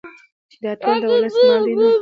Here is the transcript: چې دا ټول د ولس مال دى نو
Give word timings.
چې 0.51 0.57
دا 0.63 0.71
ټول 0.81 0.97
د 1.01 1.05
ولس 1.13 1.35
مال 1.47 1.61
دى 1.67 1.73
نو 1.77 1.87